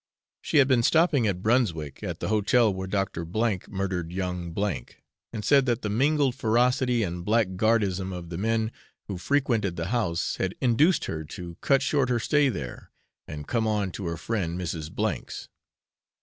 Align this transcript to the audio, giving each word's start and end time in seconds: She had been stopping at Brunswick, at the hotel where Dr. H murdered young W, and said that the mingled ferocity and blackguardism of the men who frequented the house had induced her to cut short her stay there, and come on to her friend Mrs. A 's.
She 0.41 0.57
had 0.57 0.67
been 0.67 0.81
stopping 0.81 1.27
at 1.27 1.43
Brunswick, 1.43 2.01
at 2.01 2.21
the 2.21 2.29
hotel 2.29 2.73
where 2.73 2.87
Dr. 2.87 3.21
H 3.21 3.67
murdered 3.67 4.11
young 4.11 4.51
W, 4.51 4.85
and 5.31 5.45
said 5.45 5.67
that 5.67 5.83
the 5.83 5.91
mingled 5.91 6.33
ferocity 6.33 7.03
and 7.03 7.23
blackguardism 7.23 8.11
of 8.11 8.29
the 8.29 8.37
men 8.39 8.71
who 9.03 9.19
frequented 9.19 9.75
the 9.75 9.89
house 9.89 10.37
had 10.37 10.55
induced 10.59 11.05
her 11.05 11.23
to 11.23 11.55
cut 11.61 11.83
short 11.83 12.09
her 12.09 12.17
stay 12.17 12.49
there, 12.49 12.89
and 13.27 13.47
come 13.47 13.67
on 13.67 13.91
to 13.91 14.07
her 14.07 14.17
friend 14.17 14.59
Mrs. 14.59 14.89
A 14.97 15.21
's. 15.31 15.49